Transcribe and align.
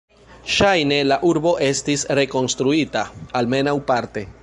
Ŝajne 0.53 0.97
la 1.09 1.19
urbo 1.33 1.53
estis 1.67 2.07
rekonstruita, 2.21 3.05
almenaŭ 3.43 3.81
parte. 3.93 4.31